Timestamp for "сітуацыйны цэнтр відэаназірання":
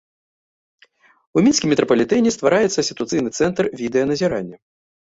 2.89-4.57